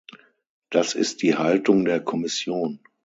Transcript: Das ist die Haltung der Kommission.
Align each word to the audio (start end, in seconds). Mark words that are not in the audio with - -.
Das 0.71 0.95
ist 0.95 1.21
die 1.21 1.35
Haltung 1.37 1.85
der 1.85 1.99
Kommission. 2.03 2.79